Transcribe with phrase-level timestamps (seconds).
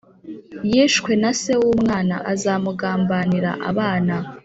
[0.71, 4.15] Yicwe na se w umwana azamugambanira abana